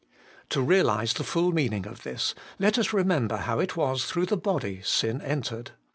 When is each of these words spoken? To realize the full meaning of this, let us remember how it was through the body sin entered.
To 0.49 0.63
realize 0.63 1.13
the 1.13 1.23
full 1.23 1.51
meaning 1.51 1.85
of 1.85 2.01
this, 2.01 2.33
let 2.57 2.79
us 2.79 2.91
remember 2.91 3.37
how 3.37 3.59
it 3.59 3.77
was 3.77 4.05
through 4.05 4.25
the 4.25 4.35
body 4.35 4.81
sin 4.83 5.21
entered. 5.21 5.73